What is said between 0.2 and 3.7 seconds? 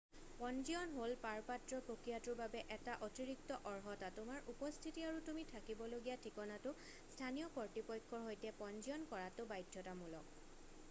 পঞ্জীয়ন হ'ল পাৰপত্ৰ প্ৰক্ৰিয়াটোৰ বাবে এটা অতিৰিক্ত